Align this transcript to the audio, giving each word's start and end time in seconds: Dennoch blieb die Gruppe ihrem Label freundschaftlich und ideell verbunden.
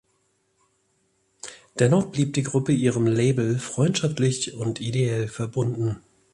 Dennoch 1.77 2.07
blieb 2.07 2.33
die 2.33 2.41
Gruppe 2.41 2.71
ihrem 2.71 3.05
Label 3.05 3.59
freundschaftlich 3.59 4.55
und 4.55 4.81
ideell 4.81 5.27
verbunden. 5.27 5.97